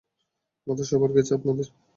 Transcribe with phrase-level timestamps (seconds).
[0.67, 1.67] মাথা সবার গেছে আপনাদের?